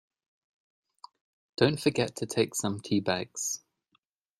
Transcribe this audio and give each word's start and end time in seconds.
Don't 1.57 1.79
forget 1.79 2.15
to 2.15 2.25
take 2.25 2.55
some 2.55 2.79
tea 2.79 2.99
bags! 3.01 3.59